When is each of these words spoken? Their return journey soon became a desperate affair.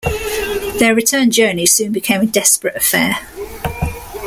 Their 0.79 0.95
return 0.95 1.29
journey 1.29 1.67
soon 1.67 1.91
became 1.91 2.21
a 2.21 2.25
desperate 2.25 2.75
affair. 2.75 3.17